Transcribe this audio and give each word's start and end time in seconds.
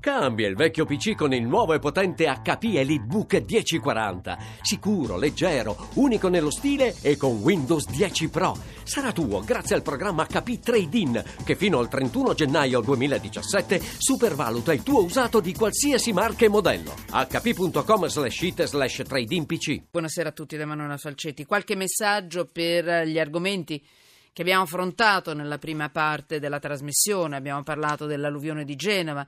Cambia 0.00 0.48
il 0.48 0.56
vecchio 0.56 0.86
PC 0.86 1.14
con 1.14 1.34
il 1.34 1.42
nuovo 1.42 1.74
e 1.74 1.78
potente 1.78 2.24
HP 2.24 2.74
EliteBook 2.74 3.44
1040. 3.46 4.38
Sicuro, 4.62 5.18
leggero, 5.18 5.88
unico 5.96 6.28
nello 6.28 6.50
stile 6.50 6.96
e 7.02 7.18
con 7.18 7.40
Windows 7.42 7.86
10 7.86 8.30
Pro. 8.30 8.56
Sarà 8.82 9.12
tuo 9.12 9.40
grazie 9.40 9.74
al 9.74 9.82
programma 9.82 10.24
HP 10.24 10.58
Trade-in 10.58 11.22
che 11.44 11.54
fino 11.54 11.78
al 11.78 11.90
31 11.90 12.32
gennaio 12.32 12.80
2017 12.80 13.78
supervaluta 13.98 14.72
il 14.72 14.82
tuo 14.82 15.04
usato 15.04 15.38
di 15.38 15.52
qualsiasi 15.52 16.14
marca 16.14 16.46
e 16.46 16.48
modello. 16.48 16.94
hp.com 17.10 18.06
slash 18.06 18.40
it 18.40 18.64
slash 18.64 19.02
PC. 19.04 19.82
Buonasera 19.90 20.30
a 20.30 20.32
tutti 20.32 20.56
da 20.56 20.64
Manuela 20.64 20.96
Falcetti. 20.96 21.44
Qualche 21.44 21.76
messaggio 21.76 22.48
per 22.50 23.06
gli 23.06 23.18
argomenti 23.18 23.84
che 24.32 24.40
abbiamo 24.40 24.62
affrontato 24.62 25.34
nella 25.34 25.58
prima 25.58 25.90
parte 25.90 26.38
della 26.38 26.58
trasmissione. 26.58 27.36
Abbiamo 27.36 27.62
parlato 27.62 28.06
dell'alluvione 28.06 28.64
di 28.64 28.76
Genova, 28.76 29.26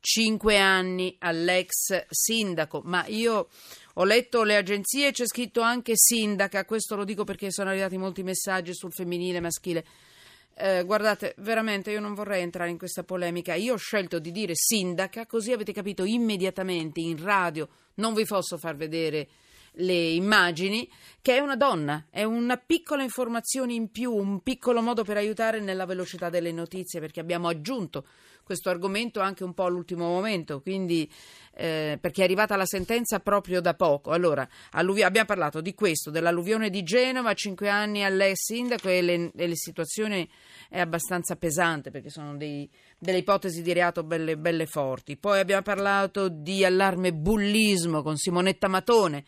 cinque 0.00 0.58
anni 0.58 1.16
all'ex 1.20 2.06
sindaco, 2.08 2.82
ma 2.84 3.04
io 3.06 3.48
ho 3.94 4.04
letto 4.04 4.42
le 4.44 4.56
agenzie 4.56 5.08
e 5.08 5.12
c'è 5.12 5.26
scritto 5.26 5.60
anche 5.60 5.92
sindaca, 5.96 6.64
questo 6.64 6.94
lo 6.96 7.04
dico 7.04 7.24
perché 7.24 7.50
sono 7.50 7.70
arrivati 7.70 7.96
molti 7.96 8.22
messaggi 8.22 8.74
sul 8.74 8.92
femminile 8.92 9.40
maschile. 9.40 9.84
Eh, 10.60 10.82
guardate, 10.84 11.34
veramente 11.38 11.92
io 11.92 12.00
non 12.00 12.14
vorrei 12.14 12.42
entrare 12.42 12.70
in 12.70 12.78
questa 12.78 13.04
polemica. 13.04 13.54
Io 13.54 13.74
ho 13.74 13.76
scelto 13.78 14.18
di 14.18 14.32
dire 14.32 14.54
sindaca, 14.54 15.24
così 15.26 15.52
avete 15.52 15.72
capito 15.72 16.04
immediatamente 16.04 16.98
in 17.00 17.22
radio. 17.22 17.68
Non 17.94 18.12
vi 18.12 18.24
posso 18.24 18.58
far 18.58 18.74
vedere 18.74 19.28
le 19.72 19.92
immagini, 19.92 20.90
che 21.22 21.36
è 21.36 21.38
una 21.38 21.54
donna, 21.54 22.06
è 22.10 22.24
una 22.24 22.56
piccola 22.56 23.04
informazione 23.04 23.74
in 23.74 23.90
più, 23.90 24.12
un 24.12 24.42
piccolo 24.42 24.82
modo 24.82 25.04
per 25.04 25.16
aiutare 25.16 25.60
nella 25.60 25.86
velocità 25.86 26.28
delle 26.28 26.50
notizie, 26.50 26.98
perché 26.98 27.20
abbiamo 27.20 27.46
aggiunto 27.46 28.04
questo 28.48 28.70
argomento 28.70 29.20
anche 29.20 29.44
un 29.44 29.52
po' 29.52 29.64
all'ultimo 29.64 30.08
momento, 30.08 30.62
quindi 30.62 31.06
eh, 31.54 31.98
perché 32.00 32.22
è 32.22 32.24
arrivata 32.24 32.56
la 32.56 32.64
sentenza 32.64 33.20
proprio 33.20 33.60
da 33.60 33.74
poco. 33.74 34.12
Allora, 34.12 34.48
alluvi- 34.70 35.02
abbiamo 35.02 35.26
parlato 35.26 35.60
di 35.60 35.74
questo, 35.74 36.10
dell'alluvione 36.10 36.70
di 36.70 36.82
Genova, 36.82 37.34
cinque 37.34 37.68
anni 37.68 38.02
all'ex 38.02 38.36
sindaco 38.36 38.88
e, 38.88 39.02
le, 39.02 39.32
e 39.36 39.48
la 39.48 39.54
situazione 39.54 40.28
è 40.70 40.80
abbastanza 40.80 41.36
pesante 41.36 41.90
perché 41.90 42.08
sono 42.08 42.38
dei, 42.38 42.66
delle 42.98 43.18
ipotesi 43.18 43.60
di 43.60 43.74
reato 43.74 44.02
belle, 44.02 44.38
belle 44.38 44.64
forti. 44.64 45.18
Poi 45.18 45.40
abbiamo 45.40 45.60
parlato 45.60 46.28
di 46.30 46.64
allarme 46.64 47.12
bullismo 47.12 48.02
con 48.02 48.16
Simonetta 48.16 48.68
Matone 48.68 49.24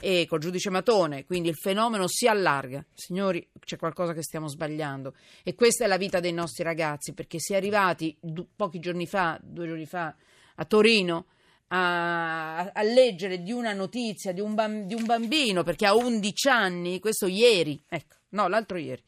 e 0.00 0.26
col 0.26 0.40
giudice 0.40 0.70
Matone, 0.70 1.24
quindi 1.24 1.48
il 1.48 1.56
fenomeno 1.56 2.06
si 2.08 2.26
allarga. 2.26 2.84
Signori, 2.94 3.46
c'è 3.64 3.76
qualcosa 3.76 4.12
che 4.12 4.22
stiamo 4.22 4.48
sbagliando 4.48 5.14
e 5.42 5.54
questa 5.54 5.84
è 5.84 5.86
la 5.86 5.96
vita 5.96 6.20
dei 6.20 6.32
nostri 6.32 6.64
ragazzi, 6.64 7.12
perché 7.12 7.38
si 7.38 7.52
è 7.52 7.56
arrivati 7.56 8.16
d- 8.20 8.46
pochi 8.54 8.78
giorni 8.78 9.06
fa, 9.06 9.38
due 9.42 9.66
giorni 9.66 9.86
fa, 9.86 10.14
a 10.56 10.64
Torino 10.64 11.26
a, 11.68 12.70
a 12.72 12.82
leggere 12.82 13.42
di 13.42 13.52
una 13.52 13.72
notizia 13.72 14.32
di 14.32 14.40
un, 14.40 14.54
bam- 14.54 14.84
di 14.84 14.94
un, 14.94 15.04
bambino, 15.04 15.62
perché 15.62 15.86
ha 15.86 15.94
11 15.94 16.48
anni, 16.48 17.00
questo 17.00 17.26
ieri, 17.26 17.82
ecco, 17.88 18.16
no, 18.30 18.48
l'altro 18.48 18.76
ieri, 18.76 19.02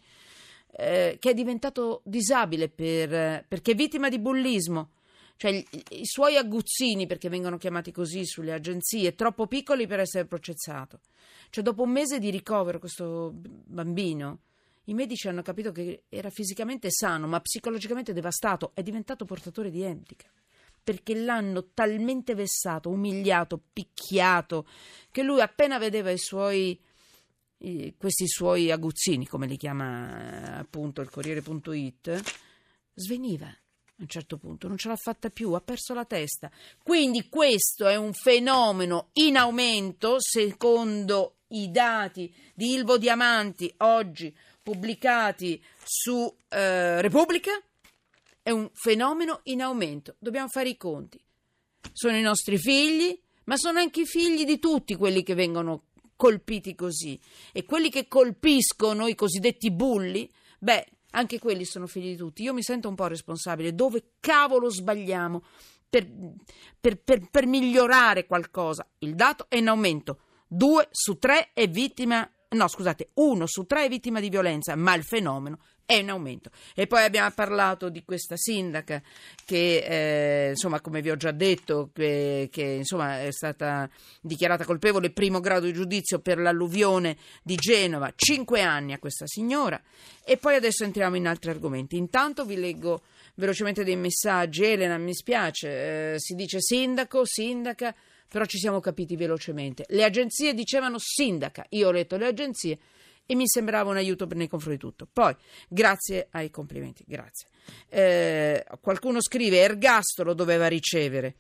eh, 0.79 1.17
che 1.21 1.31
è 1.31 1.35
diventato 1.35 2.03
disabile 2.05 2.69
per, 2.69 3.45
perché 3.47 3.73
è 3.73 3.75
vittima 3.75 4.09
di 4.09 4.19
bullismo 4.19 4.91
cioè 5.37 5.63
i, 5.91 6.05
suoi 6.05 6.37
aguzzini, 6.37 7.07
perché 7.07 7.29
vengono 7.29 7.59
chiamati 7.59 7.93
così 7.93 8.25
sulle 8.25 8.53
agenzie, 8.53 9.15
troppo 9.15 9.47
piccoli 9.47 9.87
per 9.87 10.01
essere 10.01 10.25
processato. 10.25 11.01
Cioè 11.51 11.63
dopo 11.63 11.83
un 11.83 11.91
mese 11.91 12.19
di 12.19 12.31
ricovero 12.31 12.79
questo 12.79 13.33
bambino, 13.35 14.41
i 14.85 14.95
medici 14.95 15.29
hanno 15.29 15.43
capito 15.43 15.73
che 15.73 16.05
era 16.09 16.31
fisicamente 16.31 16.89
sano, 16.91 17.27
ma 17.27 17.41
psicologicamente 17.41 18.13
devastato, 18.13 18.71
è 18.75 18.83
diventato 18.83 19.25
portatore 19.25 19.71
di 19.71 19.85
handicap 19.85 20.31
perché 20.87 21.17
l'hanno 21.17 21.71
talmente 21.75 22.37
vessato, 22.37 22.91
umiliato, 22.91 23.61
picchiato, 23.73 24.69
che 25.11 25.25
lui 25.25 25.41
appena 25.41 25.79
vedeva 25.79 26.13
i 26.13 26.19
suoi, 26.19 26.81
questi 27.99 28.29
suoi 28.29 28.71
aguzzini, 28.71 29.27
come 29.27 29.49
li 29.49 29.57
chiama 29.57 30.59
appunto 30.59 31.01
il 31.01 31.11
Corriere.it, 31.11 32.23
sveniva 32.95 33.53
a 33.99 34.03
un 34.03 34.09
certo 34.09 34.37
punto 34.37 34.69
non 34.69 34.77
ce 34.77 34.89
l'ha 34.89 34.97
fatta 34.97 35.31
più, 35.31 35.53
ha 35.53 35.61
perso 35.61 35.95
la 35.95 36.05
testa. 36.05 36.51
Quindi 36.83 37.29
questo 37.29 37.87
è 37.87 37.97
un 37.97 38.13
fenomeno 38.13 39.09
in 39.15 39.37
aumento 39.37 40.17
secondo 40.19 41.37
i 41.49 41.71
dati 41.71 42.33
di 42.55 42.73
Ilvo 42.73 42.99
Diamanti 42.99 43.73
oggi 43.79 44.35
pubblicati 44.63 45.63
su 45.83 46.33
eh, 46.49 47.01
Repubblica. 47.01 47.53
È 48.43 48.51
un 48.51 48.71
fenomeno 48.75 49.41
in 49.45 49.63
aumento, 49.63 50.17
dobbiamo 50.19 50.49
fare 50.49 50.69
i 50.69 50.77
conti. 50.77 51.19
Sono 51.93 52.17
i 52.17 52.23
nostri 52.23 52.59
figli, 52.59 53.19
ma 53.45 53.57
sono 53.57 53.79
anche 53.79 54.03
i 54.03 54.07
figli 54.07 54.45
di 54.45 54.59
tutti 54.59 54.95
quelli 54.95 55.23
che 55.23 55.35
vengono 55.35 55.85
colpiti 56.17 56.75
così. 56.75 57.19
E 57.53 57.65
quelli 57.65 57.91
che 57.91 58.09
colpiscono 58.09 59.07
i 59.07 59.15
cosiddetti 59.15 59.71
bulli, 59.71 60.31
beh, 60.59 60.87
anche 61.17 61.39
quelli 61.39 61.65
sono 61.65 61.87
figli 61.87 62.11
di 62.11 62.17
tutti. 62.17 62.43
Io 62.43 62.55
mi 62.55 62.63
sento 62.63 62.89
un 62.89 62.95
po' 62.95 63.07
responsabile. 63.07 63.75
Dove 63.75 64.13
cavolo 64.21 64.71
sbagliamo 64.71 65.43
per, 65.89 66.07
per, 66.79 67.01
per, 67.03 67.29
per 67.31 67.47
migliorare 67.47 68.27
qualcosa? 68.27 68.87
Il 68.99 69.15
dato 69.15 69.47
è 69.49 69.57
in 69.57 69.69
aumento. 69.69 70.21
Due 70.47 70.89
su 70.91 71.19
tre 71.19 71.51
è 71.53 71.69
vittima, 71.69 72.29
no 72.49 72.69
scusate, 72.69 73.11
uno 73.15 73.47
su 73.47 73.65
tre 73.65 73.85
è 73.85 73.89
vittima 73.89 74.21
di 74.21 74.29
violenza, 74.29 74.75
ma 74.77 74.95
il 74.95 75.05
fenomeno 75.05 75.59
è 75.87 75.95
in 75.95 76.11
aumento. 76.11 76.51
E 76.75 76.87
poi 76.87 77.05
abbiamo 77.05 77.31
parlato 77.31 77.89
di 77.89 78.05
questa 78.05 78.37
sindaca 78.37 79.01
che, 79.45 80.47
eh, 80.47 80.51
insomma, 80.51 80.81
come 80.81 81.01
vi 81.01 81.11
ho 81.11 81.17
già 81.17 81.31
detto, 81.31 81.91
che, 81.95 82.49
che 82.51 82.63
insomma, 82.63 83.23
è 83.23 83.31
stata 83.31 83.89
dichiarata 84.21 84.65
colpevole 84.65 85.11
primo 85.11 85.41
grado 85.41 85.67
di 85.67 85.73
giudizio 85.73 86.19
per 86.19 86.39
l'alluvione 86.39 87.17
di 87.43 87.55
Genova, 87.55 88.13
cinque 88.17 88.63
anni 88.63 88.93
a 88.93 88.99
questa 88.99 89.27
signora. 89.27 89.81
E 90.25 90.37
poi 90.37 90.57
adesso 90.57 90.83
entriamo 90.83 91.17
in 91.17 91.29
altri 91.29 91.51
argomenti. 91.51 91.97
Intanto 91.97 92.45
vi 92.45 92.57
leggo 92.57 93.03
velocemente 93.37 93.85
dei 93.85 93.97
messaggi. 93.97 94.65
Elena, 94.65 94.99
mi 94.99 95.15
spiace, 95.15 96.15
eh, 96.15 96.19
si 96.19 96.35
dice 96.35 96.61
sindaco, 96.61 97.25
sindaca, 97.25 97.95
però 98.29 98.45
ci 98.45 98.59
siamo 98.59 98.81
capiti 98.81 99.17
velocemente. 99.17 99.85
Le 99.89 100.05
agenzie 100.05 100.55
dicevano 100.55 100.97
sindaca, 100.99 101.65
io 101.71 101.89
ho 101.89 101.93
letto 101.93 102.17
le 102.17 102.27
agenzie 102.27 102.79
e 103.27 103.35
mi 103.35 103.47
sembrava 103.47 103.91
un 103.91 103.97
aiuto 103.97 104.27
nei 104.35 104.49
confronti 104.49 104.79
di 104.79 104.85
tutto. 104.89 105.09
Poi, 105.13 105.35
grazie 105.69 106.29
ai 106.31 106.51
complimenti, 106.51 107.05
grazie. 107.07 107.49
Eh, 107.89 108.65
qualcuno 108.81 109.21
scrive: 109.21 109.59
Ergastolo 109.59 110.33
doveva 110.33 110.69
ricevere. 110.69 111.37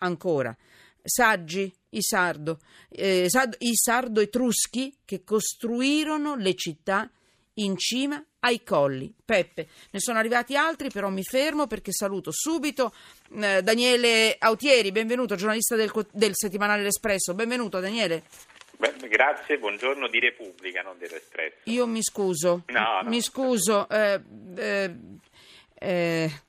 Ancora, 0.00 0.56
saggi, 1.02 1.72
i 1.90 2.02
sardo, 2.02 2.60
eh, 2.90 3.28
i 3.58 3.74
sardo 3.74 4.20
etruschi 4.20 4.98
che 5.04 5.24
costruirono 5.24 6.36
le 6.36 6.54
città 6.54 7.10
in 7.58 7.76
cima 7.76 8.22
ai 8.40 8.62
colli. 8.62 9.12
Peppe, 9.24 9.68
ne 9.90 10.00
sono 10.00 10.18
arrivati 10.18 10.56
altri, 10.56 10.90
però 10.90 11.08
mi 11.08 11.22
fermo 11.22 11.66
perché 11.66 11.92
saluto 11.92 12.30
subito 12.32 12.92
eh, 13.36 13.62
Daniele 13.62 14.36
Autieri, 14.38 14.92
benvenuto, 14.92 15.36
giornalista 15.36 15.76
del, 15.76 15.90
del 16.12 16.32
settimanale 16.34 16.82
L'Espresso. 16.82 17.34
Benvenuto 17.34 17.80
Daniele. 17.80 18.24
Beh, 18.78 18.94
grazie, 19.08 19.58
buongiorno 19.58 20.06
di 20.06 20.20
Repubblica, 20.20 20.82
non 20.82 20.96
dell'Espresso. 20.98 21.58
Io 21.64 21.86
mi 21.86 22.02
scuso. 22.02 22.62
No, 22.66 23.00
no. 23.02 23.08
Mi 23.08 23.20
scuso. 23.20 23.88
Eh, 23.88 24.20
eh, 24.56 24.94
eh, 25.80 26.42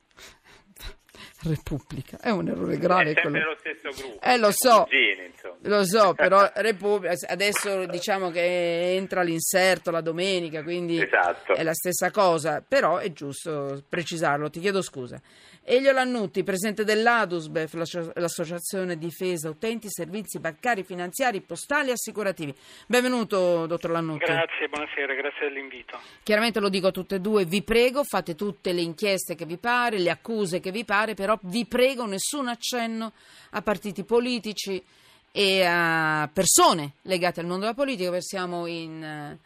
Repubblica 1.44 2.18
è 2.20 2.30
un 2.30 2.50
errore 2.50 2.78
grave. 2.78 3.12
È 3.12 3.14
sempre 3.14 3.30
quello. 3.30 3.50
lo 3.50 3.58
stesso 3.58 4.02
gruppo. 4.02 4.26
Eh, 4.26 4.38
lo 4.38 4.50
so. 4.52 4.84
Cugini, 4.84 5.34
lo 5.62 5.86
so, 5.86 6.14
però 6.18 6.50
Repubblica 6.56 7.14
adesso 7.28 7.86
diciamo 7.86 8.30
che 8.30 8.96
entra 8.96 9.22
l'inserto 9.22 9.92
la 9.92 10.02
domenica, 10.02 10.64
quindi 10.64 11.02
esatto. 11.02 11.56
è 11.56 11.64
la 11.64 11.74
stessa 11.74 12.12
cosa, 12.12 12.64
però 12.66 12.98
è 12.98 13.12
giusto 13.14 13.84
precisarlo. 13.88 14.50
Ti 14.50 14.60
chiedo 14.60 14.82
scusa. 14.82 15.22
Elio 15.72 15.92
Lannutti, 15.92 16.44
presidente 16.44 16.84
dell'ADUSBEF, 16.84 18.14
l'Associazione 18.16 18.98
Difesa 18.98 19.50
Utenti 19.50 19.86
Servizi 19.88 20.40
Bancari, 20.40 20.84
Finanziari, 20.84 21.42
Postali 21.42 21.90
e 21.90 21.92
Assicurativi. 21.92 22.56
Benvenuto, 22.88 23.68
dottor 23.68 23.92
Lannutti. 23.92 24.26
Grazie, 24.26 24.68
buonasera, 24.68 25.14
grazie 25.14 25.48
dell'invito. 25.48 26.00
Chiaramente 26.24 26.60
lo 26.60 26.70
dico 26.70 26.88
a 26.88 26.92
tutte 26.92 27.18
e 27.18 27.20
due, 27.20 27.46
vi 27.46 27.62
prego, 27.62 28.04
fate 28.04 28.34
tutte 28.34 28.74
le 28.74 28.82
inchieste 28.82 29.36
che 29.36 29.46
vi 29.46 29.58
pare, 29.58 30.00
le 30.00 30.10
accuse 30.10 30.60
che 30.60 30.72
vi 30.72 30.84
pare, 30.86 31.14
però 31.14 31.38
vi 31.44 31.68
prego 31.68 32.08
nessun 32.08 32.48
accenno 32.48 33.12
a 33.52 33.62
partiti 33.62 34.04
politici 34.04 34.84
e 35.32 35.64
a 35.64 36.28
persone 36.34 36.94
legate 37.04 37.42
al 37.42 37.46
mondo 37.46 37.66
della 37.66 37.76
politica, 37.76 38.10
perché 38.10 38.26
siamo 38.26 38.66
in, 38.66 39.38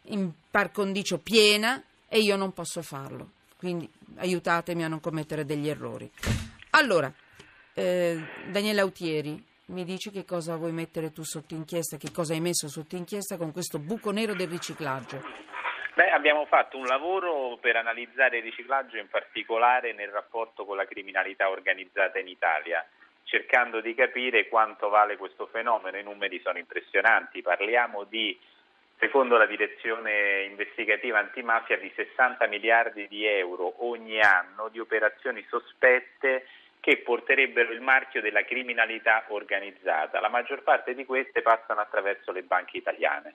in 0.00 0.30
par 0.48 0.70
condicio 0.70 1.18
piena 1.18 1.82
e 2.06 2.20
io 2.20 2.36
non 2.36 2.52
posso 2.52 2.82
farlo. 2.82 3.40
Quindi 3.62 3.88
aiutatemi 4.16 4.82
a 4.82 4.88
non 4.88 4.98
commettere 4.98 5.44
degli 5.44 5.68
errori. 5.68 6.10
Allora, 6.70 7.12
eh, 7.74 8.18
Daniele 8.50 8.80
Autieri, 8.80 9.40
mi 9.66 9.84
dici 9.84 10.10
che 10.10 10.24
cosa 10.24 10.56
vuoi 10.56 10.72
mettere 10.72 11.12
tu 11.12 11.22
sotto 11.22 11.54
inchiesta, 11.54 11.96
che 11.96 12.10
cosa 12.10 12.32
hai 12.32 12.40
messo 12.40 12.66
sotto 12.66 12.96
inchiesta 12.96 13.36
con 13.36 13.52
questo 13.52 13.78
buco 13.78 14.10
nero 14.10 14.34
del 14.34 14.48
riciclaggio? 14.48 15.22
Beh, 15.94 16.10
abbiamo 16.10 16.44
fatto 16.46 16.76
un 16.76 16.86
lavoro 16.86 17.56
per 17.60 17.76
analizzare 17.76 18.38
il 18.38 18.42
riciclaggio 18.42 18.96
in 18.96 19.06
particolare 19.08 19.92
nel 19.92 20.08
rapporto 20.08 20.64
con 20.64 20.76
la 20.76 20.84
criminalità 20.84 21.48
organizzata 21.48 22.18
in 22.18 22.26
Italia, 22.26 22.84
cercando 23.22 23.80
di 23.80 23.94
capire 23.94 24.48
quanto 24.48 24.88
vale 24.88 25.16
questo 25.16 25.46
fenomeno. 25.46 25.98
I 25.98 26.02
numeri 26.02 26.40
sono 26.42 26.58
impressionanti, 26.58 27.42
parliamo 27.42 28.02
di 28.10 28.36
secondo 29.02 29.36
la 29.36 29.46
direzione 29.46 30.44
investigativa 30.44 31.18
antimafia, 31.18 31.76
di 31.76 31.92
60 31.92 32.46
miliardi 32.46 33.08
di 33.08 33.26
euro 33.26 33.84
ogni 33.84 34.20
anno 34.20 34.68
di 34.68 34.78
operazioni 34.78 35.44
sospette 35.48 36.46
che 36.78 36.98
porterebbero 36.98 37.72
il 37.72 37.80
marchio 37.80 38.20
della 38.20 38.44
criminalità 38.44 39.24
organizzata. 39.26 40.20
La 40.20 40.28
maggior 40.28 40.62
parte 40.62 40.94
di 40.94 41.04
queste 41.04 41.42
passano 41.42 41.80
attraverso 41.80 42.30
le 42.30 42.44
banche 42.44 42.76
italiane. 42.76 43.34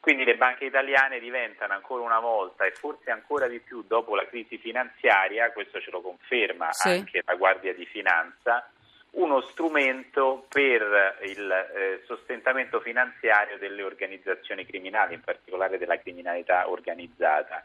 Quindi 0.00 0.24
le 0.24 0.36
banche 0.36 0.64
italiane 0.64 1.20
diventano 1.20 1.74
ancora 1.74 2.02
una 2.02 2.20
volta 2.20 2.64
e 2.64 2.70
forse 2.70 3.10
ancora 3.10 3.48
di 3.48 3.60
più 3.60 3.82
dopo 3.86 4.16
la 4.16 4.26
crisi 4.26 4.56
finanziaria, 4.56 5.52
questo 5.52 5.78
ce 5.78 5.90
lo 5.90 6.00
conferma 6.00 6.72
sì. 6.72 6.88
anche 6.88 7.22
la 7.22 7.34
Guardia 7.34 7.74
di 7.74 7.84
Finanza, 7.84 8.70
uno 9.16 9.40
strumento 9.42 10.46
per 10.48 11.18
il 11.22 11.50
eh, 11.50 12.02
sostentamento 12.06 12.80
finanziario 12.80 13.58
delle 13.58 13.82
organizzazioni 13.82 14.66
criminali, 14.66 15.14
in 15.14 15.22
particolare 15.22 15.78
della 15.78 15.98
criminalità 15.98 16.68
organizzata. 16.68 17.64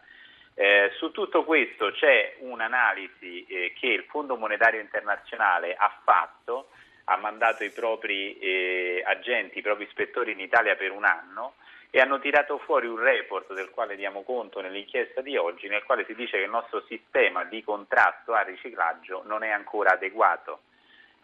Eh, 0.54 0.92
su 0.98 1.12
tutto 1.12 1.44
questo 1.44 1.92
c'è 1.92 2.36
un'analisi 2.40 3.46
eh, 3.46 3.74
che 3.78 3.88
il 3.88 4.04
Fondo 4.04 4.38
Monetario 4.38 4.80
Internazionale 4.80 5.74
ha 5.74 5.94
fatto, 6.04 6.70
ha 7.06 7.18
mandato 7.18 7.64
i 7.64 7.72
propri 7.72 8.38
eh, 8.38 9.04
agenti, 9.06 9.60
i 9.60 9.62
propri 9.62 9.86
ispettori 9.86 10.32
in 10.32 10.40
Italia 10.40 10.76
per 10.76 10.92
un 10.92 11.04
anno 11.04 11.56
e 11.90 12.00
hanno 12.00 12.20
tirato 12.20 12.60
fuori 12.60 12.88
un 12.88 13.00
report 13.00 13.54
del 13.54 13.72
quale 13.72 13.98
diamo 13.98 14.24
conto 14.24 14.62
nell'inchiesta 14.62 15.20
di 15.20 15.36
oggi, 15.36 15.68
nel 15.68 15.84
quale 15.84 16.06
si 16.06 16.16
dice 16.16 16.38
che 16.38 16.44
il 16.44 16.50
nostro 16.50 16.82
sistema 16.88 17.44
di 17.44 17.62
contrasto 17.62 18.34
al 18.34 18.46
riciclaggio 18.46 19.24
non 19.26 19.44
è 19.44 19.50
ancora 19.50 19.92
adeguato 19.92 20.62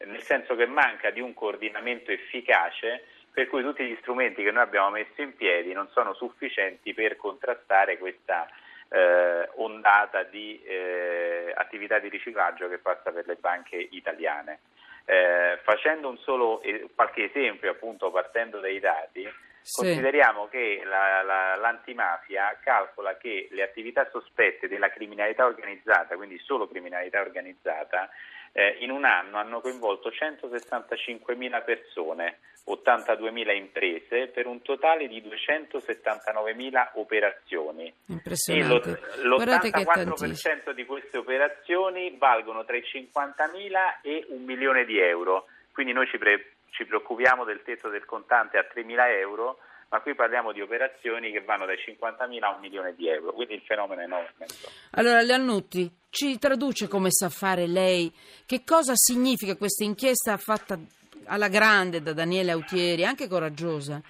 nel 0.05 0.21
senso 0.21 0.55
che 0.55 0.65
manca 0.65 1.09
di 1.09 1.19
un 1.19 1.33
coordinamento 1.33 2.11
efficace 2.11 3.03
per 3.37 3.47
cui 3.47 3.61
tutti 3.61 3.85
gli 3.85 3.97
strumenti 4.01 4.43
che 4.43 4.49
noi 4.49 4.63
abbiamo 4.63 4.89
messo 4.89 5.21
in 5.21 5.35
piedi 5.35 5.71
non 5.71 5.87
sono 5.89 6.15
sufficienti 6.15 6.93
per 6.95 7.17
contrastare 7.17 7.99
questa 7.99 8.47
eh, 8.89 9.49
ondata 9.57 10.23
di 10.23 10.59
eh, 10.63 11.53
attività 11.55 11.99
di 11.99 12.09
riciclaggio 12.09 12.67
che 12.67 12.79
passa 12.79 13.11
per 13.11 13.27
le 13.27 13.35
banche 13.35 13.75
italiane. 13.91 14.59
Eh, 15.05 15.59
facendo 15.63 16.09
un 16.09 16.17
solo 16.17 16.61
qualche 16.95 17.25
esempio, 17.25 17.69
appunto 17.69 18.09
partendo 18.09 18.59
dai 18.59 18.79
dati, 18.79 19.29
sì. 19.61 19.83
consideriamo 19.83 20.47
che 20.47 20.81
la, 20.83 21.21
la, 21.21 21.55
l'antimafia 21.57 22.57
calcola 22.63 23.17
che 23.17 23.49
le 23.51 23.63
attività 23.63 24.07
sospette 24.09 24.67
della 24.67 24.89
criminalità 24.89 25.45
organizzata, 25.45 26.15
quindi 26.15 26.39
solo 26.39 26.67
criminalità 26.67 27.21
organizzata, 27.21 28.09
eh, 28.57 28.75
in 28.79 28.89
un 28.89 29.05
anno 29.05 29.37
hanno 29.37 29.61
coinvolto 29.61 30.09
165.000 30.09 31.63
persone, 31.63 32.39
82.000 32.67 33.55
imprese 33.55 34.27
per 34.33 34.47
un 34.47 34.63
totale 34.63 35.07
di 35.07 35.21
279.000 35.21 36.89
operazioni. 36.93 37.93
Impressionante. 38.07 38.89
E 38.89 39.27
l'84% 39.27 40.71
di 40.71 40.85
queste 40.85 41.19
operazioni 41.19 42.15
valgono 42.17 42.65
tra 42.65 42.75
i 42.75 42.81
50.000 42.81 43.99
e 44.01 44.25
un 44.29 44.43
milione 44.43 44.85
di 44.85 44.97
euro. 44.97 45.45
Quindi 45.71 45.93
noi 45.93 46.07
ci, 46.07 46.17
pre- 46.17 46.53
ci 46.71 46.83
preoccupiamo 46.85 47.43
del 47.43 47.61
tetto 47.61 47.89
del 47.89 48.05
contante 48.05 48.57
a 48.57 48.65
3.000 48.67 49.19
euro 49.19 49.59
ma 49.89 50.01
qui 50.01 50.15
parliamo 50.15 50.51
di 50.51 50.61
operazioni 50.61 51.31
che 51.31 51.41
vanno 51.41 51.65
dai 51.65 51.77
50.000 51.77 52.43
a 52.43 52.53
un 52.55 52.59
milione 52.59 52.93
di 52.95 53.07
euro, 53.07 53.31
quindi 53.31 53.53
il 53.53 53.61
fenomeno 53.61 54.01
è 54.01 54.03
enorme. 54.03 54.45
Allora, 54.91 55.21
Leannutti, 55.21 55.89
ci 56.09 56.37
traduce 56.37 56.87
come 56.87 57.09
sa 57.09 57.29
fare 57.29 57.67
lei, 57.67 58.11
che 58.45 58.63
cosa 58.65 58.93
significa 58.95 59.55
questa 59.55 59.85
inchiesta 59.85 60.35
fatta 60.37 60.77
alla 61.25 61.47
grande 61.47 62.01
da 62.01 62.11
Daniele 62.11 62.51
Autieri, 62.51 63.05
anche 63.05 63.27
coraggiosa? 63.27 64.01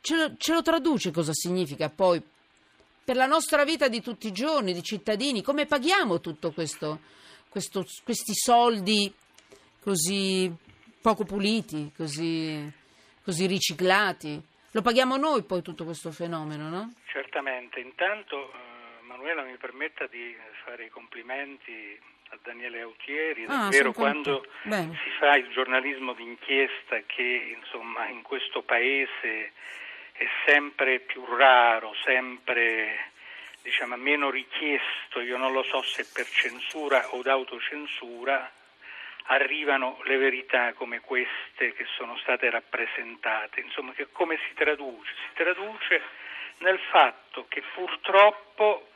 Ce 0.00 0.16
lo, 0.16 0.34
ce 0.36 0.52
lo 0.52 0.62
traduce 0.62 1.10
cosa 1.10 1.32
significa 1.32 1.88
poi 1.88 2.22
per 3.04 3.16
la 3.16 3.26
nostra 3.26 3.64
vita 3.64 3.88
di 3.88 4.02
tutti 4.02 4.26
i 4.26 4.32
giorni, 4.32 4.74
di 4.74 4.82
cittadini? 4.82 5.42
Come 5.42 5.64
paghiamo 5.64 6.20
tutto 6.20 6.52
questo, 6.52 7.00
questo 7.48 7.84
questi 8.04 8.34
soldi 8.34 9.12
così 9.80 10.52
poco 11.00 11.24
puliti, 11.24 11.90
così, 11.96 12.70
così 13.24 13.46
riciclati? 13.46 14.50
Lo 14.72 14.80
paghiamo 14.80 15.16
noi 15.16 15.42
poi 15.42 15.60
tutto 15.60 15.84
questo 15.84 16.10
fenomeno, 16.12 16.68
no? 16.70 16.94
Certamente. 17.04 17.80
Intanto, 17.80 18.52
eh, 18.52 19.02
Manuela, 19.02 19.42
mi 19.42 19.56
permetta 19.56 20.06
di 20.06 20.34
fare 20.64 20.86
i 20.86 20.88
complimenti 20.88 21.98
a 22.30 22.38
Daniele 22.42 22.80
Autieri, 22.80 23.44
ah, 23.44 23.48
davvero 23.48 23.92
quando 23.92 24.46
Bene. 24.62 24.98
si 25.04 25.10
fa 25.18 25.36
il 25.36 25.48
giornalismo 25.50 26.14
d'inchiesta 26.14 27.02
che 27.04 27.56
insomma 27.58 28.06
in 28.08 28.22
questo 28.22 28.62
paese 28.62 29.52
è 30.12 30.26
sempre 30.46 31.00
più 31.00 31.22
raro, 31.26 31.92
sempre 32.04 33.10
diciamo, 33.62 33.96
meno 33.96 34.30
richiesto, 34.30 35.20
io 35.20 35.36
non 35.36 35.52
lo 35.52 35.62
so 35.64 35.82
se 35.82 36.06
per 36.10 36.26
censura 36.26 37.14
o 37.14 37.20
d'autocensura, 37.20 38.50
arrivano 39.26 40.00
le 40.04 40.16
verità 40.16 40.72
come 40.72 41.00
queste 41.00 41.72
che 41.74 41.86
sono 41.96 42.16
state 42.18 42.50
rappresentate. 42.50 43.60
Insomma, 43.60 43.92
che 43.92 44.08
come 44.10 44.38
si 44.48 44.54
traduce? 44.54 45.12
Si 45.28 45.34
traduce 45.34 46.02
nel 46.58 46.78
fatto 46.90 47.46
che 47.48 47.62
purtroppo 47.74 48.88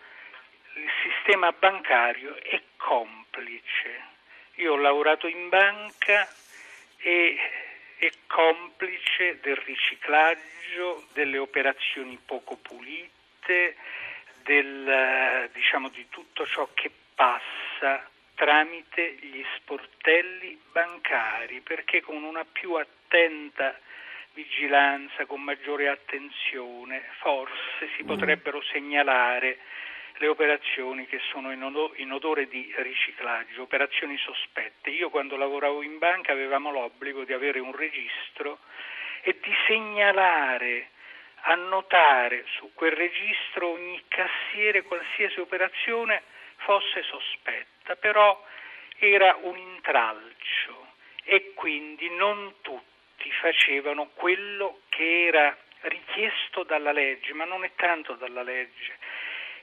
il 0.74 0.90
sistema 1.02 1.52
bancario 1.52 2.36
è 2.42 2.60
complice. 2.76 4.14
Io 4.56 4.72
ho 4.72 4.76
lavorato 4.76 5.26
in 5.26 5.48
banca 5.48 6.28
e 6.98 7.36
è 7.98 8.10
complice 8.26 9.40
del 9.40 9.56
riciclaggio, 9.56 11.06
delle 11.12 11.38
operazioni 11.38 12.18
poco 12.24 12.56
pulite, 12.56 13.76
del, 14.42 15.50
diciamo, 15.52 15.88
di 15.88 16.08
tutto 16.08 16.46
ciò 16.46 16.68
che 16.74 16.90
passa 17.14 18.08
tramite 18.36 19.16
gli 19.20 19.44
sportelli 19.56 20.60
bancari, 20.70 21.60
perché 21.62 22.00
con 22.02 22.22
una 22.22 22.44
più 22.44 22.74
attenta 22.74 23.76
vigilanza, 24.34 25.24
con 25.24 25.42
maggiore 25.42 25.88
attenzione, 25.88 27.02
forse 27.18 27.88
si 27.96 28.04
mm. 28.04 28.06
potrebbero 28.06 28.62
segnalare 28.70 29.58
le 30.18 30.28
operazioni 30.28 31.06
che 31.06 31.20
sono 31.30 31.52
in 31.52 32.12
odore 32.12 32.46
di 32.46 32.72
riciclaggio, 32.78 33.62
operazioni 33.62 34.16
sospette. 34.18 34.90
Io 34.90 35.10
quando 35.10 35.36
lavoravo 35.36 35.82
in 35.82 35.98
banca 35.98 36.32
avevamo 36.32 36.70
l'obbligo 36.70 37.24
di 37.24 37.32
avere 37.32 37.58
un 37.58 37.74
registro 37.74 38.58
e 39.22 39.36
di 39.42 39.52
segnalare, 39.66 40.90
annotare 41.48 42.44
su 42.56 42.70
quel 42.74 42.92
registro 42.92 43.68
ogni 43.68 44.02
cassiere, 44.08 44.82
qualsiasi 44.82 45.40
operazione 45.40 46.22
fosse 46.56 47.02
sospetta, 47.02 47.75
però 47.94 48.44
era 48.98 49.38
un 49.42 49.56
intralcio 49.56 50.86
e 51.22 51.52
quindi 51.54 52.08
non 52.10 52.54
tutti 52.62 53.30
facevano 53.40 54.08
quello 54.14 54.80
che 54.88 55.26
era 55.26 55.56
richiesto 55.82 56.64
dalla 56.64 56.92
legge, 56.92 57.32
ma 57.34 57.44
non 57.44 57.64
è 57.64 57.72
tanto 57.76 58.14
dalla 58.14 58.42
legge, 58.42 58.96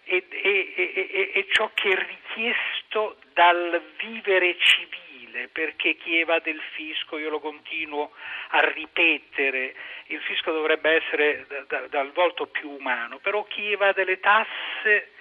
è, 0.03 0.22
è, 0.27 0.74
è, 0.74 1.32
è 1.32 1.46
ciò 1.50 1.72
che 1.74 1.92
è 1.92 1.96
richiesto 1.96 3.18
dal 3.34 3.82
vivere 3.98 4.58
civile, 4.58 5.48
perché 5.48 5.96
chi 5.96 6.20
evade 6.20 6.50
il 6.50 6.62
fisco, 6.74 7.18
io 7.18 7.30
lo 7.30 7.39
continuo 7.39 8.12
a 8.50 8.60
ripetere, 8.72 9.74
il 10.08 10.22
fisco 10.22 10.51
dovrebbe 10.51 10.92
essere 10.92 11.46
da, 11.48 11.62
da, 11.68 11.88
dal 11.88 12.12
volto 12.12 12.48
più 12.48 12.70
umano, 12.70 13.20
però 13.20 13.44
chi 13.46 13.72
evade 13.72 14.03
le 14.03 14.20
tasse 14.20 15.12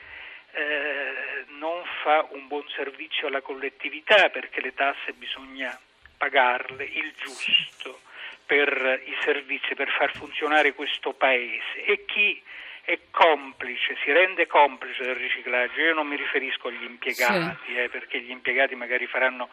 eh, 0.52 1.44
non 1.58 1.81
fa 2.02 2.26
un 2.30 2.48
buon 2.48 2.68
servizio 2.74 3.28
alla 3.28 3.40
collettività 3.40 4.28
perché 4.28 4.60
le 4.60 4.74
tasse 4.74 5.12
bisogna 5.14 5.78
pagarle 6.16 6.84
il 6.84 7.12
giusto 7.16 8.00
per 8.44 9.02
i 9.06 9.16
servizi, 9.22 9.74
per 9.74 9.88
far 9.88 10.12
funzionare 10.14 10.74
questo 10.74 11.12
paese. 11.12 11.84
E 11.84 12.04
chi 12.04 12.42
è 12.82 12.98
complice, 13.10 13.96
si 14.04 14.12
rende 14.12 14.46
complice 14.46 15.04
del 15.04 15.14
riciclaggio, 15.14 15.80
io 15.80 15.94
non 15.94 16.08
mi 16.08 16.16
riferisco 16.16 16.68
agli 16.68 16.82
impiegati 16.82 17.56
sì. 17.66 17.76
eh, 17.76 17.88
perché 17.88 18.20
gli 18.20 18.30
impiegati 18.30 18.74
magari 18.74 19.06
faranno 19.06 19.48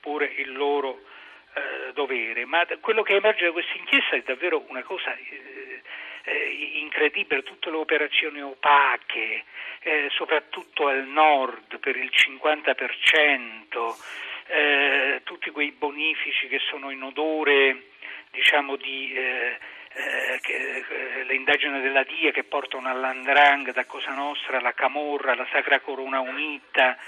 pure 0.00 0.26
il 0.36 0.52
loro 0.52 1.00
eh, 1.54 1.92
dovere, 1.92 2.44
ma 2.44 2.66
quello 2.80 3.02
che 3.02 3.14
emerge 3.14 3.46
da 3.46 3.52
questa 3.52 3.76
inchiesta 3.76 4.16
è 4.16 4.22
davvero 4.22 4.64
una 4.68 4.82
cosa 4.82 5.14
eh, 5.14 5.82
eh, 6.24 6.78
incredibile, 6.80 7.42
tutte 7.42 7.70
le 7.70 7.76
operazioni 7.76 8.42
opache, 8.42 9.44
eh, 9.80 10.08
soprattutto 10.10 10.88
al 10.88 11.06
nord 11.06 11.78
per 11.78 11.96
il 11.96 12.10
50%, 12.10 13.96
eh, 14.46 15.20
tutti 15.24 15.50
quei 15.50 15.72
bonifici 15.72 16.48
che 16.48 16.58
sono 16.68 16.90
in 16.90 17.02
odore 17.02 17.92
diciamo 18.30 18.76
di 18.76 19.12
eh, 19.14 19.56
eh, 19.96 20.40
che, 20.40 20.54
eh, 20.54 21.24
le 21.24 21.34
indagini 21.34 21.80
della 21.80 22.02
DIA 22.02 22.32
che 22.32 22.42
portano 22.42 22.88
all'Andrang, 22.88 23.72
da 23.72 23.84
Cosa 23.84 24.12
Nostra, 24.12 24.58
alla 24.58 24.72
Camorra, 24.72 25.32
alla 25.32 25.46
Sacra 25.52 25.78
Corona 25.80 26.18
Unita. 26.20 26.98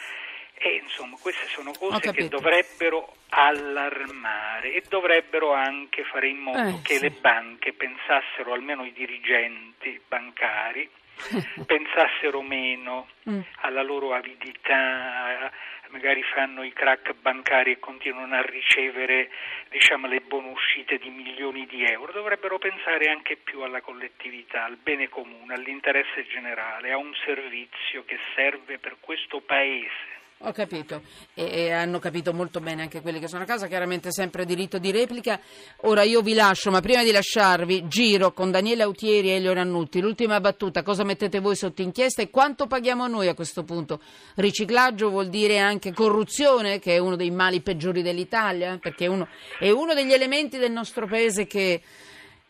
E 0.59 0.81
insomma, 0.83 1.17
queste 1.21 1.47
sono 1.49 1.73
cose 1.73 2.13
che 2.13 2.29
dovrebbero 2.29 3.17
allarmare 3.29 4.73
e 4.73 4.83
dovrebbero 4.89 5.53
anche 5.53 6.05
fare 6.05 6.29
in 6.29 6.39
modo 6.39 6.79
eh, 6.79 6.81
che 6.83 6.95
sì. 6.95 7.03
le 7.03 7.11
banche 7.11 7.73
pensassero, 7.75 8.53
almeno 8.53 8.85
i 8.85 8.93
dirigenti 8.93 10.01
bancari, 10.09 10.89
pensassero 11.67 12.41
meno 12.41 13.09
mm. 13.29 13.41
alla 13.61 13.83
loro 13.83 14.15
avidità, 14.15 15.51
magari 15.91 16.23
fanno 16.23 16.63
i 16.63 16.73
crack 16.73 17.15
bancari 17.15 17.73
e 17.73 17.79
continuano 17.79 18.37
a 18.37 18.43
ricevere 18.43 19.31
diciamo, 19.71 20.07
le 20.07 20.21
buonuscite 20.21 20.99
di 20.99 21.11
milioni 21.11 21.67
di 21.67 21.85
euro, 21.85 22.13
dovrebbero 22.13 22.59
pensare 22.59 23.11
anche 23.11 23.37
più 23.37 23.61
alla 23.61 23.81
collettività, 23.81 24.65
al 24.65 24.77
bene 24.77 25.09
comune, 25.09 25.55
all'interesse 25.55 26.27
generale, 26.27 26.93
a 26.93 26.97
un 26.97 27.13
servizio 27.25 28.05
che 28.05 28.19
serve 28.35 28.79
per 28.79 28.97
questo 29.01 29.41
Paese. 29.41 30.16
Ho 30.41 30.53
capito 30.53 31.01
e, 31.33 31.73
hanno 31.73 31.99
capito 31.99 32.35
molto 32.35 32.61
bene 32.61 32.83
anche 32.83 33.01
quelli 33.01 33.19
che 33.19 33.27
sono 33.27 33.45
a 33.45 33.47
casa, 33.47 33.69
chiaramente 33.69 34.13
sempre 34.13 34.45
diritto 34.45 34.77
di 34.77 34.91
replica. 34.91 35.41
Ora 35.83 36.03
io 36.03 36.21
vi 36.21 36.35
lascio, 36.35 36.71
ma 36.71 36.83
prima 36.83 37.03
di 37.03 37.11
lasciarvi 37.11 37.89
giro 37.89 38.35
con 38.35 38.51
Daniele 38.51 38.83
Autieri 38.83 39.31
e 39.31 39.37
Elio 39.37 39.55
Rannutti. 39.55 39.99
L'ultima 39.99 40.39
battuta, 40.39 40.83
cosa 40.83 41.05
mettete 41.05 41.41
voi 41.41 41.57
sotto 41.57 41.81
inchiesta 41.81 42.21
e 42.21 42.29
quanto 42.29 42.67
paghiamo 42.67 43.07
noi 43.07 43.29
a 43.29 43.35
questo 43.35 43.65
punto? 43.65 43.99
Riciclaggio 44.35 45.09
vuol 45.09 45.29
dire 45.29 45.59
anche 45.59 45.95
corruzione, 45.95 46.81
che 46.81 46.97
è 46.97 46.99
uno 46.99 47.17
dei 47.17 47.31
mali 47.31 47.63
peggiori 47.63 48.03
dell'Italia, 48.03 48.77
perché 48.79 49.07
è 49.07 49.09
uno, 49.09 49.29
è 49.59 49.71
uno 49.71 49.95
degli 49.95 50.13
elementi 50.13 50.59
del 50.59 50.71
nostro 50.71 51.07
paese 51.07 51.47
che, 51.47 51.81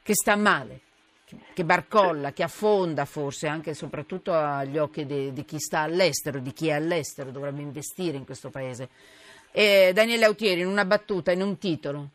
che 0.02 0.12
sta 0.12 0.35
male 0.35 0.81
che 1.54 1.64
barcolla, 1.64 2.33
che 2.33 2.42
affonda 2.42 3.04
forse 3.04 3.49
anche 3.49 3.71
e 3.71 3.75
soprattutto 3.75 4.33
agli 4.33 4.78
occhi 4.78 5.04
di, 5.04 5.33
di, 5.33 5.45
chi 5.45 5.59
sta 5.59 5.80
all'estero, 5.80 6.38
di 6.38 6.52
chi 6.52 6.68
è 6.68 6.73
all'estero, 6.73 7.30
dovrebbe 7.30 7.62
investire 7.62 8.16
in 8.16 8.25
questo 8.25 8.50
paese. 8.50 8.88
E 9.50 9.90
Daniele 9.92 10.26
Autieri, 10.26 10.61
in 10.61 10.68
una 10.68 10.85
battuta, 10.85 11.33
in 11.33 11.42
un 11.42 11.59
titolo. 11.59 12.09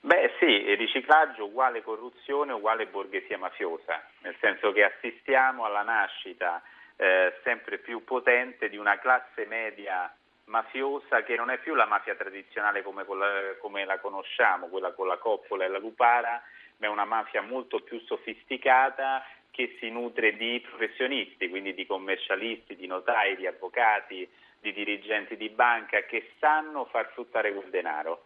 Beh 0.00 0.32
sì, 0.38 0.74
riciclaggio 0.74 1.46
uguale 1.46 1.82
corruzione 1.82 2.52
uguale 2.52 2.86
borghesia 2.86 3.38
mafiosa, 3.38 4.04
nel 4.20 4.36
senso 4.40 4.70
che 4.72 4.84
assistiamo 4.84 5.64
alla 5.64 5.82
nascita 5.82 6.62
eh, 6.96 7.32
sempre 7.42 7.78
più 7.78 8.04
potente 8.04 8.68
di 8.68 8.76
una 8.76 8.98
classe 8.98 9.46
media 9.46 10.14
mafiosa 10.46 11.22
che 11.22 11.36
non 11.36 11.50
è 11.50 11.58
più 11.58 11.74
la 11.74 11.86
mafia 11.86 12.14
tradizionale 12.14 12.82
come, 12.82 13.04
la, 13.08 13.56
come 13.58 13.84
la 13.84 13.98
conosciamo, 13.98 14.68
quella 14.68 14.92
con 14.92 15.06
la 15.06 15.16
coppola 15.16 15.64
e 15.64 15.68
la 15.68 15.78
lupara, 15.78 16.42
ma 16.84 16.86
è 16.86 16.88
una 16.88 17.04
mafia 17.04 17.40
molto 17.40 17.80
più 17.80 17.98
sofisticata 18.06 19.24
che 19.50 19.76
si 19.78 19.88
nutre 19.88 20.36
di 20.36 20.60
professionisti, 20.68 21.48
quindi 21.48 21.74
di 21.74 21.86
commercialisti, 21.86 22.76
di 22.76 22.86
notai, 22.86 23.36
di 23.36 23.46
avvocati, 23.46 24.28
di 24.60 24.72
dirigenti 24.72 25.36
di 25.36 25.48
banca 25.48 26.04
che 26.04 26.32
sanno 26.38 26.84
far 26.86 27.10
fruttare 27.14 27.54
quel 27.54 27.70
denaro. 27.70 28.24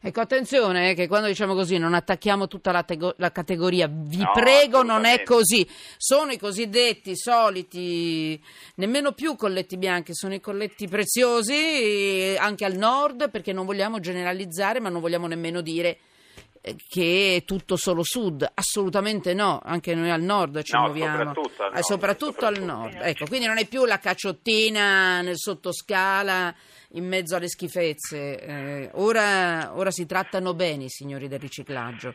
Ecco, 0.00 0.20
attenzione 0.20 0.90
eh, 0.90 0.94
che 0.94 1.06
quando 1.06 1.28
diciamo 1.28 1.54
così 1.54 1.78
non 1.78 1.94
attacchiamo 1.94 2.48
tutta 2.48 2.72
la, 2.72 2.82
tego- 2.82 3.14
la 3.18 3.30
categoria, 3.30 3.88
vi 3.88 4.18
no, 4.18 4.32
prego, 4.32 4.82
non 4.82 5.04
è 5.04 5.22
così. 5.22 5.66
Sono 5.96 6.32
i 6.32 6.38
cosiddetti 6.38 7.16
soliti, 7.16 8.42
nemmeno 8.76 9.12
più 9.12 9.36
colletti 9.36 9.76
bianchi, 9.76 10.14
sono 10.14 10.34
i 10.34 10.40
colletti 10.40 10.88
preziosi 10.88 11.54
eh, 11.54 12.36
anche 12.38 12.64
al 12.64 12.74
nord, 12.74 13.30
perché 13.30 13.52
non 13.52 13.66
vogliamo 13.66 14.00
generalizzare, 14.00 14.80
ma 14.80 14.88
non 14.88 15.00
vogliamo 15.00 15.28
nemmeno 15.28 15.60
dire 15.60 15.98
che 16.88 17.36
è 17.36 17.44
tutto 17.44 17.76
solo 17.76 18.02
sud, 18.02 18.48
assolutamente 18.54 19.34
no, 19.34 19.60
anche 19.62 19.94
noi 19.94 20.10
al 20.10 20.22
nord 20.22 20.62
ci 20.62 20.74
no, 20.74 20.82
muoviamo, 20.82 21.32
soprattutto, 21.34 21.62
al 21.62 21.68
eh, 21.68 21.72
nord, 21.72 21.84
soprattutto, 21.84 22.46
al 22.46 22.62
nord. 22.62 22.98
Ecco, 23.00 23.26
quindi 23.26 23.46
non 23.46 23.58
è 23.58 23.66
più 23.66 23.84
la 23.84 23.98
cacciottina 23.98 25.20
nel 25.20 25.36
sottoscala 25.38 26.54
in 26.92 27.06
mezzo 27.06 27.36
alle 27.36 27.48
schifezze, 27.48 28.40
eh, 28.40 28.90
ora, 28.94 29.72
ora 29.74 29.90
si 29.90 30.06
trattano 30.06 30.54
bene 30.54 30.84
i 30.84 30.88
signori 30.88 31.28
del 31.28 31.38
riciclaggio, 31.38 32.14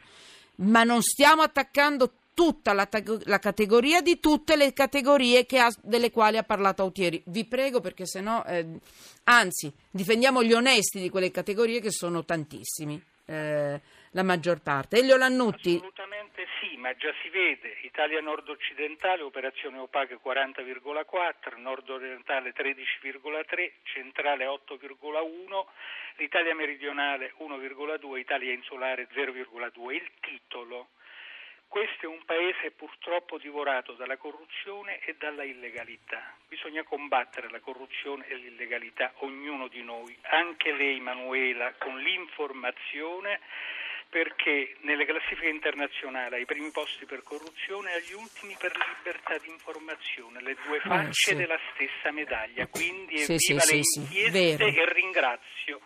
ma 0.56 0.84
non 0.84 1.02
stiamo 1.02 1.42
attaccando 1.44 2.12
tutta 2.34 2.74
la, 2.74 2.88
la, 3.26 3.40
categoria 3.40 4.02
di 4.02 4.20
tutte 4.20 4.56
le 4.56 4.74
categorie 4.74 5.46
ha, 5.52 5.72
delle 5.82 6.12
quali 6.12 6.38
ha 6.38 6.44
parlato 6.44 6.82
Autieri. 6.82 7.22
Vi 7.26 7.46
prego 7.46 7.80
perché 7.80 8.06
sennò, 8.06 8.44
eh, 8.46 8.66
anzi, 9.26 9.72
difendiamo 9.92 10.44
gli 10.44 10.54
onesti 10.54 11.00
di 11.00 11.10
quelle 11.10 11.32
categorie 11.32 11.80
che 11.80 11.92
sono 11.92 12.26
tantissimi. 12.26 13.02
Eh, 13.26 13.82
la 14.14 14.24
maggior 14.24 14.62
parte. 14.62 14.98
Elio 14.98 15.18
Lannutti. 15.18 15.76
Assolutamente 15.76 16.46
sì, 16.60 16.78
ma 16.78 16.96
già 16.96 17.14
si 17.22 17.30
vede. 17.30 17.78
Italia 17.82 18.22
nord-occidentale, 18.22 19.22
operazione 19.22 19.78
opache 19.78 20.20
40,4, 20.24 21.58
nord-orientale 21.58 22.54
13,3, 22.54 23.72
centrale 23.84 24.46
8,1, 24.46 25.66
l'Italia 26.18 26.56
meridionale 26.56 27.34
1,2, 27.40 28.18
Italia 28.18 28.54
insolare 28.54 29.08
0,2. 29.14 29.92
Il 29.94 30.10
titolo. 30.20 30.90
Questo 31.68 32.06
è 32.06 32.08
un 32.08 32.24
paese 32.24 32.70
purtroppo 32.70 33.40
divorato 33.40 33.94
dalla 33.94 34.18
corruzione 34.18 35.00
e 35.00 35.16
dalla 35.18 35.44
illegalità. 35.44 36.36
Bisogna 36.48 36.84
combattere 36.84 37.50
la 37.50 37.60
corruzione 37.60 38.28
e 38.28 38.36
l'illegalità, 38.36 39.12
ognuno 39.22 39.68
di 39.70 39.82
noi, 39.82 40.16
anche 40.22 40.72
lei 40.72 41.00
Manuela, 41.00 41.74
con 41.80 41.98
l'informazione 41.98 43.40
perché 44.14 44.76
nelle 44.82 45.06
classifiche 45.06 45.50
internazionali 45.50 46.36
ai 46.36 46.46
primi 46.46 46.70
posti 46.70 47.06
per 47.06 47.24
corruzione 47.24 47.90
e 47.90 47.96
agli 47.96 48.14
ultimi 48.14 48.56
per 48.60 48.72
libertà 48.72 49.40
di 49.40 49.50
informazione, 49.50 50.40
le 50.40 50.56
due 50.64 50.78
ah, 50.84 50.88
facce 50.88 51.32
eh, 51.32 51.34
sì. 51.34 51.36
della 51.36 51.58
stessa 51.74 52.12
medaglia. 52.12 52.68
Quindi 52.68 53.18
sì, 53.18 53.34
evviva 53.34 53.62
sì, 53.62 53.74
le 53.74 53.82
inchieste 53.82 54.66
e 54.70 54.94
ringrazio 54.94 55.82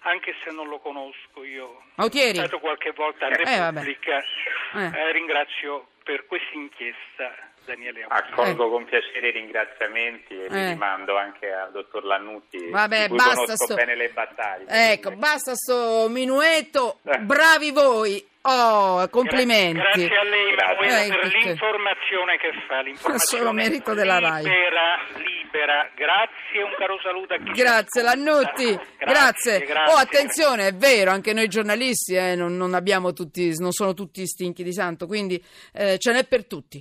anche 0.00 0.34
se 0.44 0.50
non 0.50 0.68
lo 0.68 0.78
conosco 0.78 1.42
io. 1.42 1.84
Autieri. 1.94 2.34
Sono 2.34 2.46
stato 2.48 2.60
qualche 2.60 2.92
volta 2.92 3.26
a 3.26 3.30
eh, 3.30 3.36
Repubblica, 3.36 4.18
eh, 4.18 4.84
eh. 4.84 5.12
ringrazio 5.12 5.88
per 6.04 6.26
questa 6.26 6.52
inchiesta 6.52 7.49
Daniele 7.64 8.04
Accolgo 8.08 8.66
eh. 8.66 8.70
con 8.70 8.84
piacere 8.84 9.28
i 9.28 9.32
ringraziamenti 9.32 10.34
e 10.34 10.46
li 10.48 10.70
eh. 10.70 10.74
mando 10.74 11.16
anche 11.16 11.52
al 11.52 11.70
dottor 11.70 12.04
Lannutti, 12.04 12.68
Vabbè, 12.70 13.08
basta 13.08 13.54
sto... 13.54 13.74
bene 13.74 13.94
le 13.96 14.08
battaglie. 14.10 14.92
Ecco, 14.92 15.12
basta 15.12 15.54
sto 15.54 16.08
minuetto, 16.08 16.98
eh. 17.04 17.18
bravi 17.18 17.70
voi. 17.70 18.28
Oh, 18.42 19.06
complimenti. 19.10 19.74
Gra- 19.74 19.90
grazie 19.92 20.16
a 20.16 20.24
lei 20.24 20.54
Grazie. 20.54 21.08
per 21.08 21.26
l'informazione 21.26 22.38
che 22.38 22.52
fa, 22.66 22.80
l'informazione 22.80 23.44
Solo 23.44 23.52
merito 23.52 23.92
della 23.92 24.18
RAI. 24.18 24.44
Libera, 24.44 24.98
libera. 25.16 25.90
Grazie, 25.94 26.62
un 26.62 26.74
caro 26.78 26.98
saluto 27.02 27.34
a 27.34 27.36
chi 27.36 27.50
Grazie 27.50 28.02
Lannutti. 28.02 28.64
Grazie. 28.64 28.96
grazie. 28.96 29.58
grazie. 29.66 29.92
Oh, 29.92 29.96
attenzione, 29.96 30.68
è 30.68 30.74
vero, 30.74 31.10
anche 31.10 31.34
noi 31.34 31.48
giornalisti 31.48 32.14
eh, 32.14 32.34
non, 32.34 32.56
non, 32.56 32.82
tutti, 33.14 33.54
non 33.58 33.72
sono 33.72 33.92
tutti 33.92 34.26
stinchi 34.26 34.62
di 34.62 34.72
santo, 34.72 35.06
quindi 35.06 35.42
eh, 35.74 35.98
ce 35.98 36.12
n'è 36.12 36.24
per 36.24 36.46
tutti. 36.46 36.78